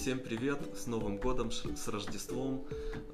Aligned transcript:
Всем 0.00 0.18
привет, 0.18 0.58
с 0.74 0.86
Новым 0.86 1.18
годом, 1.18 1.50
с 1.50 1.88
Рождеством. 1.88 2.64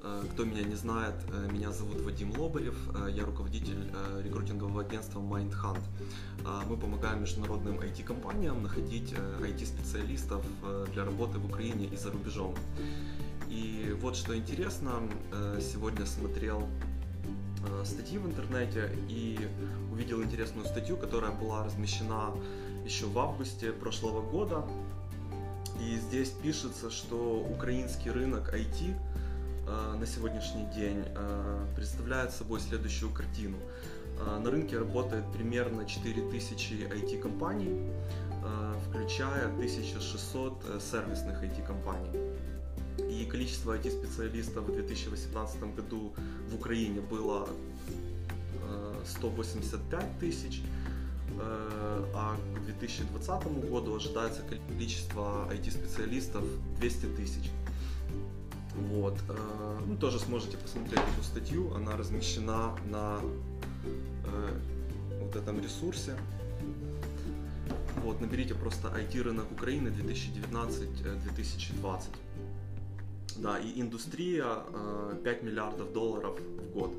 Э, 0.03 0.23
кто 0.31 0.45
меня 0.45 0.63
не 0.63 0.75
знает, 0.75 1.15
э, 1.33 1.51
меня 1.51 1.73
зовут 1.73 1.99
Вадим 1.99 2.31
Лобарев, 2.39 2.77
э, 2.95 3.09
я 3.11 3.25
руководитель 3.25 3.91
рекрутингового 4.23 4.83
агентства 4.83 5.19
MindHunt. 5.19 5.81
Мы 6.69 6.77
помогаем 6.77 7.19
международным 7.19 7.77
IT-компаниям 7.81 8.63
находить 8.63 9.13
IT-специалистов 9.41 10.45
для 10.93 11.03
работы 11.03 11.39
в 11.39 11.45
Украине 11.47 11.87
и 11.87 11.97
за 11.97 12.09
рубежом. 12.09 12.55
И 13.49 13.93
вот 14.01 14.15
что 14.15 14.37
интересно, 14.37 15.01
сегодня 15.59 16.05
смотрел 16.05 16.69
статьи 17.83 18.17
в 18.17 18.27
интернете 18.27 18.97
и 19.09 19.37
увидел 19.91 20.23
интересную 20.23 20.65
статью, 20.65 20.95
которая 20.95 21.31
была 21.31 21.65
размещена 21.65 22.31
еще 22.85 23.07
в 23.07 23.19
августе 23.19 23.73
прошлого 23.73 24.21
года 24.21 24.65
и 25.79 25.97
здесь 25.97 26.29
пишется, 26.29 26.89
что 26.89 27.39
украинский 27.39 28.11
рынок 28.11 28.53
IT 28.53 28.95
э, 29.67 29.95
на 29.99 30.05
сегодняшний 30.05 30.65
день 30.75 31.03
э, 31.05 31.65
представляет 31.75 32.31
собой 32.31 32.59
следующую 32.59 33.11
картину. 33.11 33.57
Э, 34.19 34.39
на 34.39 34.49
рынке 34.49 34.77
работает 34.79 35.23
примерно 35.31 35.85
4000 35.85 36.73
IT-компаний, 36.89 37.91
включая 38.87 39.47
1600 39.47 40.81
сервисных 40.81 41.43
IT-компаний. 41.43 42.11
И 43.09 43.25
количество 43.25 43.77
IT-специалистов 43.77 44.63
в 44.63 44.73
2018 44.73 45.75
году 45.75 46.13
в 46.49 46.55
Украине 46.55 47.01
было 47.01 47.49
185 49.05 50.19
тысяч, 50.19 50.61
Э, 50.61 50.76
а 51.39 52.37
к 52.55 52.65
2020 52.65 53.69
году 53.69 53.95
ожидается 53.95 54.41
количество 54.69 55.47
IT-специалистов 55.51 56.43
200 56.79 57.05
тысяч. 57.17 57.51
Вот. 58.77 59.17
Э, 59.29 59.79
ну, 59.85 59.97
тоже 59.97 60.19
сможете 60.19 60.57
посмотреть 60.57 61.01
эту 61.13 61.23
статью, 61.23 61.73
она 61.73 61.95
размещена 61.97 62.75
на 62.89 63.19
э, 64.25 64.59
вот 65.21 65.35
этом 65.35 65.61
ресурсе. 65.61 66.15
Вот, 68.03 68.21
наберите 68.21 68.53
просто 68.53 68.89
IT 68.89 69.19
рынок 69.21 69.51
Украины 69.51 69.89
2019-2020. 69.89 72.01
Да, 73.37 73.57
и 73.59 73.81
индустрия 73.81 74.63
5 75.23 75.43
миллиардов 75.43 75.93
долларов 75.93 76.39
в 76.39 76.73
год. 76.73 76.91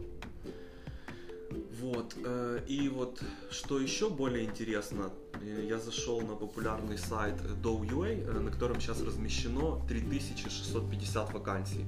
Вот. 1.80 2.16
Э, 2.24 2.60
и 2.66 2.88
вот 2.88 3.22
что 3.50 3.78
еще 3.78 4.10
более 4.10 4.44
интересно, 4.44 5.10
э, 5.40 5.66
я 5.68 5.78
зашел 5.78 6.20
на 6.20 6.34
популярный 6.34 6.98
сайт 6.98 7.36
Dow.ua, 7.62 8.08
э, 8.08 8.40
на 8.40 8.50
котором 8.50 8.80
сейчас 8.80 9.00
размещено 9.02 9.80
3650 9.88 11.32
вакансий. 11.32 11.84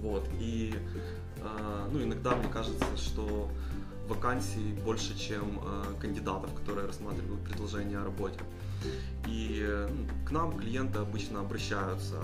Вот. 0.00 0.28
И 0.40 0.74
ну, 1.92 2.02
иногда 2.02 2.34
мне 2.34 2.48
кажется, 2.48 2.96
что 2.96 3.48
вакансий 4.08 4.72
больше, 4.84 5.16
чем 5.16 5.60
кандидатов, 6.00 6.52
которые 6.54 6.88
рассматривают 6.88 7.44
предложения 7.44 7.98
о 7.98 8.04
работе. 8.04 8.40
И 9.28 9.64
ну, 9.64 10.26
к 10.26 10.32
нам 10.32 10.58
клиенты 10.58 10.98
обычно 10.98 11.40
обращаются 11.40 12.20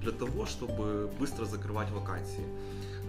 для 0.00 0.12
того, 0.12 0.46
чтобы 0.46 1.10
быстро 1.18 1.46
закрывать 1.46 1.90
вакансии. 1.90 2.46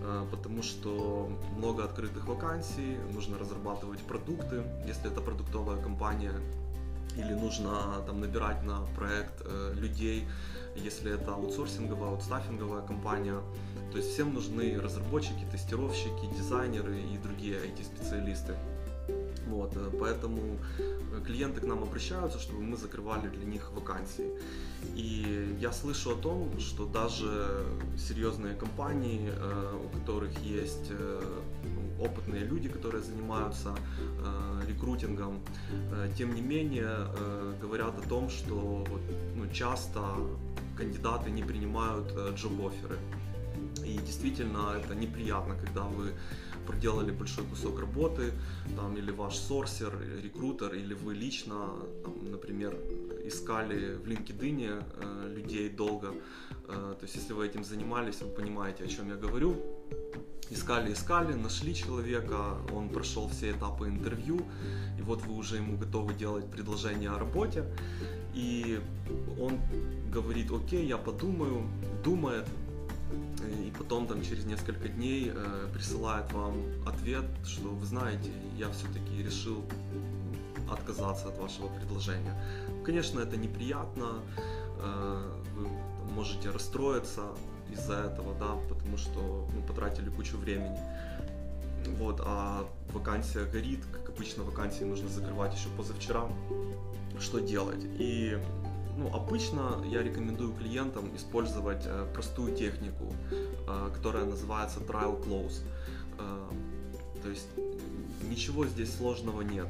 А, 0.06 0.28
потому 0.30 0.64
что 0.64 1.30
много 1.58 1.86
открытых 1.86 2.28
вакансий, 2.28 2.98
нужно 3.14 3.38
разрабатывать 3.38 4.00
продукты, 4.00 4.64
если 4.86 5.09
это 5.09 5.22
продуктовая 5.22 5.82
компания, 5.82 6.34
или 7.16 7.34
нужно 7.34 8.02
там 8.06 8.20
набирать 8.20 8.64
на 8.64 8.81
проект 8.98 9.42
э, 9.46 9.74
людей, 9.76 10.28
если 10.76 11.14
это 11.14 11.36
аутсорсинговая, 11.36 12.09
аутстаффинговая 12.09 12.81
компания. 12.81 13.40
То 13.91 13.97
есть 13.97 14.14
всем 14.14 14.34
нужны 14.34 14.80
разработчики, 14.81 15.46
тестировщики, 15.52 16.25
дизайнеры 16.35 17.00
и 17.00 17.18
другие 17.18 17.58
IT-специалисты. 17.58 18.56
Вот, 19.48 19.76
э, 19.76 19.90
поэтому 20.00 20.40
э, 20.80 21.22
клиенты 21.26 21.62
к 21.62 21.66
нам 21.66 21.84
обращаются, 21.84 22.40
чтобы 22.40 22.64
мы 22.64 22.78
закрывали 22.78 23.28
для 23.28 23.46
них 23.46 23.72
вакансии. 23.72 24.30
И 24.96 25.58
я 25.59 25.72
слышу 25.72 26.12
о 26.12 26.16
том, 26.16 26.59
что 26.59 26.86
даже 26.86 27.66
серьезные 27.98 28.56
компании, 28.56 29.32
э, 29.32 29.78
у 29.86 30.00
которых 30.00 30.32
есть 30.40 30.92
ну, 30.92 32.06
опытные 32.06 32.44
люди, 32.44 32.70
которые 32.70 33.03
занимаются 33.03 33.76
рекрутингом, 34.68 35.40
тем 36.18 36.34
не 36.36 36.42
менее 36.42 37.08
говорят 37.62 37.98
о 37.98 38.09
том, 38.09 38.30
что 38.30 38.86
ну, 39.36 39.50
часто 39.53 40.02
кандидаты 40.78 41.32
не 41.32 41.44
принимают 41.44 42.12
джоб-оферы. 42.36 42.98
И 43.86 43.98
действительно 43.98 44.76
это 44.78 44.96
неприятно, 44.96 45.56
когда 45.56 45.84
вы 45.84 46.14
проделали 46.66 47.12
большой 47.12 47.46
кусок 47.46 47.79
работы, 47.79 48.31
там, 48.75 48.97
или 48.97 49.12
ваш 49.12 49.35
сорсер, 49.35 49.94
рекрутер, 50.24 50.74
или 50.74 50.94
вы 50.94 51.13
лично, 51.13 51.69
там, 52.03 52.31
например, 52.31 52.75
искали 53.25 53.96
в 53.96 54.07
LinkedIn 54.07 54.84
э, 54.97 55.34
людей 55.35 55.69
долго. 55.69 56.13
Э, 56.68 56.96
то 57.00 57.03
есть, 57.03 57.16
если 57.16 57.34
вы 57.34 57.47
этим 57.47 57.63
занимались, 57.63 58.22
вы 58.22 58.29
понимаете, 58.29 58.84
о 58.84 58.88
чем 58.88 59.09
я 59.09 59.16
говорю. 59.16 59.56
Искали, 60.50 60.94
искали, 60.94 61.34
нашли 61.34 61.73
человека, 61.73 62.57
он 62.72 62.90
прошел 62.90 63.29
все 63.29 63.52
этапы 63.52 63.88
интервью, 63.88 64.41
и 65.00 65.02
вот 65.02 65.25
вы 65.25 65.35
уже 65.35 65.56
ему 65.56 65.78
готовы 65.78 66.13
делать 66.13 66.52
предложение 66.52 67.09
о 67.09 67.18
работе, 67.18 67.63
и 68.35 68.79
он 69.40 69.59
говорит, 70.12 70.52
окей, 70.52 70.85
я 70.85 70.97
подумаю, 70.97 71.63
думает, 72.03 72.46
и 73.66 73.72
потом 73.78 74.07
там 74.07 74.22
через 74.22 74.46
несколько 74.46 74.88
дней 74.88 75.31
э, 75.34 75.68
присылает 75.74 76.31
вам 76.34 76.63
ответ, 76.85 77.25
что 77.46 77.69
вы 77.69 77.85
знаете, 77.85 78.31
я 78.57 78.69
все-таки 78.69 79.24
решил 79.24 79.63
отказаться 80.69 81.28
от 81.28 81.38
вашего 81.38 81.68
предложения. 81.68 82.34
Конечно, 82.85 83.19
это 83.19 83.38
неприятно, 83.38 84.22
э, 84.79 85.31
вы 85.56 85.68
можете 86.13 86.50
расстроиться 86.50 87.22
из-за 87.72 87.94
этого, 87.94 88.34
да, 88.40 88.56
потому 88.69 88.97
что 88.97 89.47
ну, 89.53 89.62
потратили 89.68 90.09
кучу 90.09 90.38
времени. 90.38 90.79
Вот, 91.97 92.22
а 92.23 92.66
вакансия 92.94 93.46
горит, 93.46 93.79
как 93.91 94.09
обычно, 94.09 94.44
вакансии 94.44 94.84
нужно 94.84 95.09
закрывать 95.09 95.53
еще 95.53 95.69
позавчера. 95.78 96.28
Что 97.19 97.40
делать? 97.40 97.84
И 98.00 98.38
ну, 98.98 99.14
обычно 99.14 99.84
я 99.86 100.04
рекомендую 100.04 100.54
клиентам 100.54 101.16
использовать 101.16 101.84
э, 101.86 102.08
простую 102.14 102.56
технику, 102.56 103.14
э, 103.31 103.90
которая 103.94 104.26
называется 104.26 104.80
trial 104.80 105.24
close. 105.24 105.62
Э, 106.20 106.50
то 107.22 107.30
есть 107.30 107.48
ничего 108.30 108.66
здесь 108.66 108.96
сложного 108.96 109.42
нет. 109.42 109.68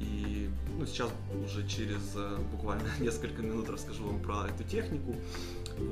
И 0.00 0.50
ну, 0.78 0.84
сейчас 0.84 1.10
уже 1.44 1.66
через 1.66 2.16
буквально 2.52 2.88
несколько 3.00 3.40
минут 3.42 3.70
расскажу 3.70 4.04
вам 4.04 4.20
про 4.20 4.48
эту 4.48 4.64
технику. 4.64 5.16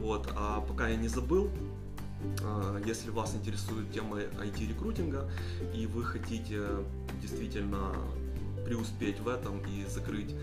Вот. 0.03 0.29
А 0.37 0.61
пока 0.61 0.89
я 0.89 0.97
не 0.97 1.09
забыл, 1.09 1.49
если 2.85 3.11
вас 3.11 3.35
интересует 3.35 3.93
тема 3.93 4.19
IT-рекрутинга 4.19 5.31
и 5.75 5.87
вы 5.87 6.05
хотите 6.05 6.63
действительно 7.23 7.95
преуспеть 8.65 9.21
в 9.21 9.29
этом 9.29 9.61
и 9.61 9.85
закрыть 9.89 10.35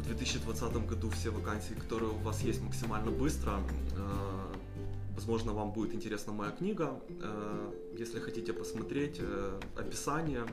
в 0.00 0.06
2020 0.06 0.86
году 0.86 1.10
все 1.10 1.30
вакансии, 1.30 1.74
которые 1.74 2.10
у 2.10 2.18
вас 2.18 2.42
есть 2.42 2.62
максимально 2.62 3.10
быстро. 3.10 3.60
Э, 3.96 4.54
возможно, 5.14 5.52
вам 5.52 5.72
будет 5.72 5.94
интересна 5.94 6.32
моя 6.32 6.50
книга. 6.50 7.00
Э, 7.22 7.72
если 7.98 8.20
хотите 8.20 8.52
посмотреть 8.52 9.16
э, 9.20 9.60
описание, 9.76 10.44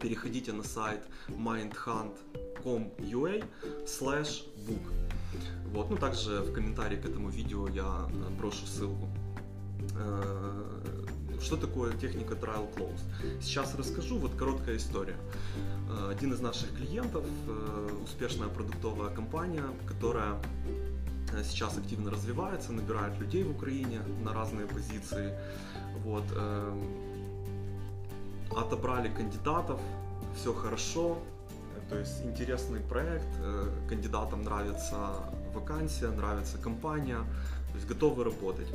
переходите 0.00 0.52
на 0.52 0.62
сайт 0.62 1.00
mindhunt.com.ua 1.28 3.44
slash 3.86 4.44
book. 4.68 4.92
Вот. 5.72 5.90
Ну, 5.90 5.96
также 5.96 6.40
в 6.40 6.52
комментарии 6.52 6.96
к 6.96 7.06
этому 7.06 7.30
видео 7.30 7.68
я 7.68 8.08
брошу 8.38 8.66
ссылку. 8.66 9.08
Что 11.40 11.56
такое 11.56 11.92
техника 11.92 12.34
Trial 12.34 12.68
Close? 12.74 13.00
Сейчас 13.40 13.74
расскажу, 13.74 14.18
вот 14.18 14.34
короткая 14.34 14.76
история. 14.76 15.16
Э, 15.88 16.10
один 16.10 16.32
из 16.32 16.40
наших 16.40 16.76
клиентов, 16.76 17.24
э, 17.46 17.88
успешная 18.04 18.48
продуктовая 18.48 19.14
компания, 19.14 19.64
которая 19.86 20.34
э, 21.32 21.44
сейчас 21.44 21.78
активно 21.78 22.10
развивается, 22.10 22.72
набирает 22.72 23.18
людей 23.20 23.44
в 23.44 23.50
Украине 23.50 24.00
на 24.24 24.32
разные 24.34 24.66
позиции. 24.66 25.32
Вот, 26.04 26.24
отобрали 28.56 29.08
кандидатов, 29.08 29.80
все 30.36 30.54
хорошо, 30.54 31.18
то 31.90 31.98
есть 31.98 32.24
интересный 32.24 32.80
проект, 32.80 33.26
кандидатам 33.88 34.44
нравится 34.44 34.96
вакансия, 35.54 36.08
нравится 36.08 36.56
компания, 36.58 37.18
то 37.72 37.74
есть 37.74 37.88
готовы 37.88 38.24
работать. 38.24 38.68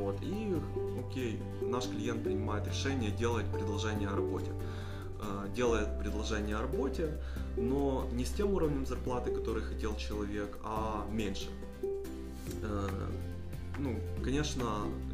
Вот. 0.00 0.16
И, 0.22 0.56
окей, 0.98 1.42
наш 1.60 1.86
клиент 1.86 2.24
принимает 2.24 2.66
решение 2.66 3.10
делать 3.10 3.44
предложение 3.52 4.08
о 4.08 4.16
работе. 4.16 4.50
э, 5.22 5.48
делает 5.54 5.98
предложение 5.98 6.56
о 6.56 6.62
работе, 6.62 7.18
но 7.58 8.08
не 8.12 8.24
с 8.24 8.30
тем 8.30 8.54
уровнем 8.54 8.86
зарплаты, 8.86 9.30
который 9.30 9.62
хотел 9.62 9.94
человек, 9.96 10.56
а 10.64 11.06
меньше. 11.10 11.48
Э, 12.62 12.88
ну, 13.78 14.00
конечно, 14.24 14.64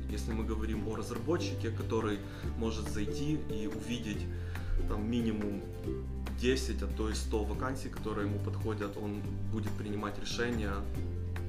если 0.09 0.33
мы 0.33 0.45
говорим 0.45 0.87
о 0.89 0.95
разработчике, 0.95 1.71
который 1.71 2.21
может 2.57 2.89
зайти 2.89 3.41
и 3.51 3.67
увидеть 3.67 4.23
там 4.89 5.11
минимум 5.11 5.63
10, 6.41 6.83
а 6.83 6.87
то 6.97 7.11
и 7.11 7.15
100 7.15 7.45
вакансий, 7.45 7.89
которые 7.89 8.29
ему 8.29 8.39
подходят, 8.39 8.97
он 8.97 9.23
будет 9.53 9.73
принимать 9.73 10.21
решения, 10.21 10.73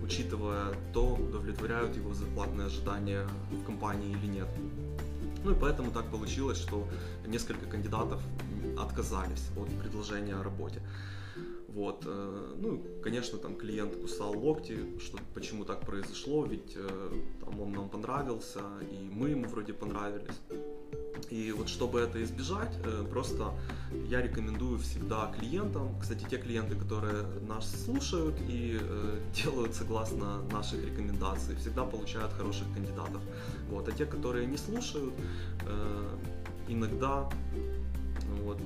учитывая 0.08 0.74
то, 0.94 1.16
удовлетворяют 1.16 1.96
его 1.98 2.14
зарплатные 2.14 2.68
ожидания 2.68 3.28
в 3.52 3.66
компании 3.66 4.12
или 4.12 4.28
нет. 4.28 4.48
Ну 5.44 5.52
и 5.52 5.56
поэтому 5.56 5.92
так 5.92 6.10
получилось, 6.10 6.58
что 6.58 6.88
несколько 7.26 7.66
кандидатов 7.66 8.22
отказались 8.80 9.50
от 9.58 9.68
предложения 9.82 10.36
о 10.36 10.44
работе. 10.44 10.82
Вот. 11.68 12.04
Э, 12.06 12.56
ну, 12.58 12.82
конечно, 13.04 13.38
там 13.38 13.56
клиент 13.56 13.96
кусал 13.96 14.34
локти, 14.38 14.78
что 15.00 15.20
почему 15.34 15.66
так 15.66 15.82
произошло, 15.82 16.46
ведь 16.46 16.74
э, 16.76 17.12
там 17.42 17.60
он 17.60 17.72
нам 17.74 17.90
понравился, 17.90 18.62
и 18.92 19.10
мы 19.12 19.30
ему 19.30 19.48
вроде 19.48 19.74
понравились. 19.74 20.40
И 21.30 21.52
вот 21.52 21.70
чтобы 21.70 22.00
это 22.00 22.24
избежать, 22.24 22.72
э, 22.84 23.06
просто 23.10 23.54
я 24.10 24.22
рекомендую 24.22 24.80
всегда 24.80 25.32
клиентам, 25.38 25.98
кстати, 26.00 26.26
те 26.30 26.38
клиенты, 26.38 26.76
которые 26.76 27.24
нас 27.48 27.86
слушают 27.86 28.36
и 28.48 28.80
делают 29.44 29.76
согласно 29.76 30.42
наших 30.52 30.86
рекомендаций, 30.86 31.56
всегда 31.56 31.84
получают 31.84 32.34
хороших 32.34 32.72
кандидатов. 32.74 33.22
Вот. 33.70 33.88
А 33.88 33.92
те, 33.92 34.06
которые 34.06 34.48
не 34.48 34.58
слушают, 34.58 35.14
иногда 36.68 37.30
вот, 38.44 38.60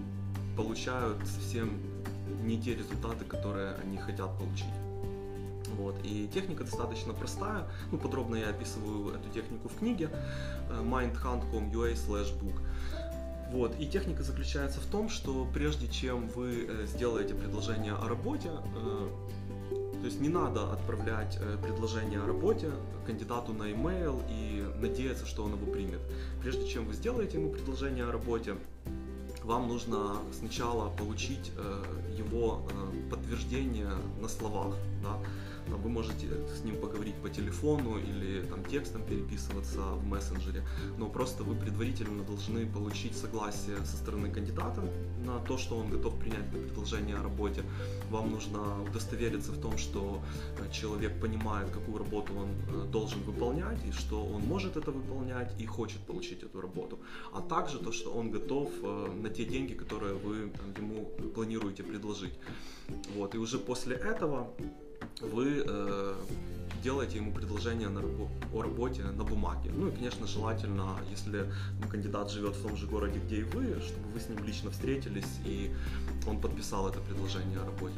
получают 0.55 1.17
совсем 1.25 1.79
не 2.43 2.61
те 2.61 2.75
результаты, 2.75 3.25
которые 3.25 3.75
они 3.83 3.97
хотят 3.97 4.37
получить. 4.37 4.65
Вот. 5.77 5.95
И 6.03 6.27
техника 6.33 6.63
достаточно 6.63 7.13
простая. 7.13 7.67
Ну, 7.91 7.97
подробно 7.97 8.35
я 8.35 8.49
описываю 8.49 9.15
эту 9.15 9.29
технику 9.29 9.69
в 9.69 9.77
книге 9.79 10.09
э, 10.69 10.81
mindhunt.com.ua 10.81 11.93
slash 11.93 12.33
book. 12.39 12.59
Вот. 13.51 13.75
И 13.79 13.87
техника 13.87 14.23
заключается 14.23 14.79
в 14.79 14.85
том, 14.85 15.09
что 15.09 15.47
прежде 15.53 15.87
чем 15.87 16.27
вы 16.29 16.65
э, 16.67 16.85
сделаете 16.87 17.33
предложение 17.33 17.93
о 17.93 18.07
работе, 18.07 18.49
э, 18.49 19.09
то 19.99 20.05
есть 20.05 20.19
не 20.19 20.29
надо 20.29 20.71
отправлять 20.73 21.37
предложение 21.61 22.21
о 22.21 22.25
работе 22.25 22.71
кандидату 23.05 23.53
на 23.53 23.71
email 23.71 24.19
и 24.31 24.65
надеяться, 24.79 25.27
что 25.27 25.43
он 25.43 25.53
его 25.53 25.71
примет. 25.71 25.99
Прежде 26.41 26.67
чем 26.67 26.85
вы 26.85 26.93
сделаете 26.93 27.37
ему 27.37 27.51
предложение 27.51 28.05
о 28.05 28.11
работе, 28.11 28.55
вам 29.43 29.67
нужно 29.67 30.17
сначала 30.33 30.89
получить 30.89 31.51
его 32.17 32.63
подтверждение 33.11 33.91
на 34.19 34.27
словах. 34.27 34.75
Да? 35.03 35.19
Вы 35.67 35.89
можете 35.89 36.27
с 36.55 36.63
ним 36.63 36.77
поговорить 36.77 37.15
по 37.15 37.29
телефону 37.29 37.97
или 37.97 38.41
там, 38.47 38.63
текстом 38.65 39.03
переписываться 39.03 39.79
в 39.79 40.05
мессенджере, 40.05 40.63
но 40.97 41.07
просто 41.09 41.43
вы 41.43 41.55
предварительно 41.55 42.23
должны 42.23 42.65
получить 42.65 43.15
согласие 43.15 43.77
со 43.85 43.97
стороны 43.97 44.29
кандидата 44.29 44.81
на 45.25 45.39
то, 45.39 45.57
что 45.57 45.77
он 45.77 45.89
готов 45.89 46.17
принять 46.19 46.45
это 46.51 46.57
предложение 46.57 47.15
о 47.15 47.23
работе. 47.23 47.63
Вам 48.09 48.31
нужно 48.31 48.83
удостовериться 48.83 49.51
в 49.51 49.61
том, 49.61 49.77
что 49.77 50.21
э, 50.59 50.71
человек 50.71 51.19
понимает, 51.21 51.69
какую 51.69 51.97
работу 51.97 52.33
он 52.33 52.49
э, 52.49 52.91
должен 52.91 53.21
выполнять, 53.23 53.79
и 53.87 53.91
что 53.91 54.23
он 54.23 54.41
может 54.41 54.77
это 54.77 54.91
выполнять 54.91 55.53
и 55.59 55.65
хочет 55.65 55.99
получить 56.01 56.43
эту 56.43 56.61
работу. 56.61 56.99
А 57.33 57.41
также 57.41 57.79
то, 57.79 57.91
что 57.91 58.11
он 58.11 58.31
готов 58.31 58.69
э, 58.83 59.11
на 59.21 59.29
те 59.29 59.45
деньги, 59.45 59.73
которые 59.73 60.15
вы 60.15 60.51
ему 60.77 61.05
планируете 61.35 61.83
предложить. 61.83 62.33
Вот. 63.15 63.35
И 63.35 63.37
уже 63.37 63.57
после 63.57 63.95
этого 63.95 64.47
вы 65.21 65.63
э, 65.65 66.15
делаете 66.83 67.17
ему 67.17 67.31
предложение 67.31 67.89
на 67.89 67.99
рабо- 67.99 68.29
о 68.53 68.61
работе 68.61 69.03
на 69.03 69.23
бумаге. 69.23 69.71
Ну 69.73 69.87
и, 69.87 69.91
конечно, 69.91 70.27
желательно, 70.27 70.97
если 71.09 71.51
кандидат 71.89 72.31
живет 72.31 72.55
в 72.55 72.61
том 72.61 72.75
же 72.77 72.87
городе, 72.87 73.19
где 73.19 73.37
и 73.37 73.43
вы, 73.43 73.63
чтобы 73.81 74.07
вы 74.13 74.19
с 74.19 74.29
ним 74.29 74.43
лично 74.43 74.71
встретились 74.71 75.39
и 75.45 75.71
он 76.27 76.39
подписал 76.39 76.87
это 76.87 76.99
предложение 76.99 77.59
о 77.59 77.65
работе. 77.65 77.95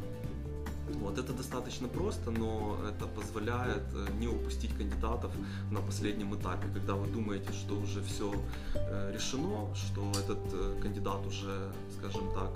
Вот, 0.92 1.18
это 1.18 1.32
достаточно 1.32 1.88
просто, 1.88 2.30
но 2.30 2.78
это 2.88 3.06
позволяет 3.06 3.82
э, 3.94 4.06
не 4.20 4.28
упустить 4.28 4.76
кандидатов 4.76 5.32
на 5.70 5.80
последнем 5.80 6.34
этапе, 6.34 6.68
когда 6.74 6.94
вы 6.94 7.06
думаете, 7.06 7.52
что 7.52 7.74
уже 7.74 8.02
все 8.02 8.34
э, 8.74 9.12
решено, 9.14 9.74
что 9.74 10.10
этот 10.12 10.38
э, 10.52 10.78
кандидат 10.82 11.26
уже, 11.26 11.72
скажем 11.98 12.30
так, 12.34 12.50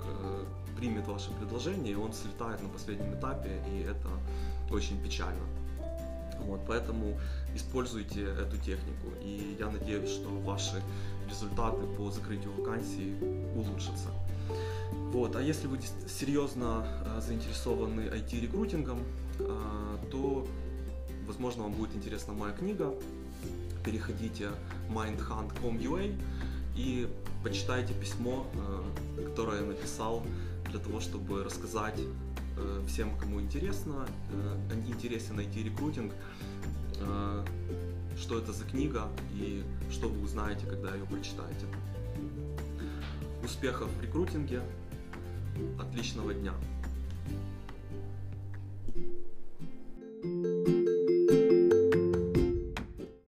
примет 0.77 1.07
ваше 1.07 1.31
предложение, 1.31 1.93
и 1.93 1.95
он 1.95 2.13
слетает 2.13 2.61
на 2.61 2.69
последнем 2.69 3.13
этапе, 3.15 3.61
и 3.67 3.79
это 3.79 4.09
очень 4.71 5.01
печально. 5.03 5.43
Вот, 6.49 6.61
поэтому 6.67 7.19
используйте 7.55 8.23
эту 8.23 8.57
технику, 8.57 9.13
и 9.23 9.55
я 9.59 9.69
надеюсь, 9.69 10.09
что 10.09 10.29
ваши 10.29 10.81
результаты 11.29 11.85
по 11.95 12.09
закрытию 12.09 12.51
вакансий 12.57 13.13
улучшатся. 13.55 14.09
Вот, 15.11 15.35
а 15.35 15.41
если 15.41 15.67
вы 15.67 15.79
серьезно 16.07 16.87
э, 17.05 17.21
заинтересованы 17.21 18.01
IT-рекрутингом, 18.01 19.03
э, 19.39 19.97
то, 20.11 20.47
возможно, 21.27 21.63
вам 21.63 21.73
будет 21.73 21.95
интересна 21.95 22.33
моя 22.33 22.53
книга. 22.53 22.93
Переходите 23.85 24.49
mindhunt.com.ua 24.89 26.15
и 26.75 27.07
почитайте 27.43 27.93
письмо, 27.93 28.47
э, 28.53 29.23
которое 29.25 29.61
я 29.61 29.67
написал 29.67 30.23
для 30.71 30.79
того, 30.79 30.99
чтобы 30.99 31.43
рассказать 31.43 31.99
всем, 32.87 33.15
кому 33.17 33.39
интересно, 33.39 34.05
э, 34.31 34.73
интересен 34.87 35.39
IT-рекрутинг, 35.39 36.13
э, 36.99 37.45
что 38.17 38.37
это 38.39 38.51
за 38.51 38.65
книга 38.65 39.07
и 39.33 39.63
что 39.91 40.09
вы 40.09 40.23
узнаете, 40.23 40.65
когда 40.65 40.93
ее 40.93 41.05
прочитаете. 41.05 41.65
Успехов 43.43 43.89
в 43.91 44.01
рекрутинге, 44.01 44.61
отличного 45.79 46.33
дня! 46.33 46.53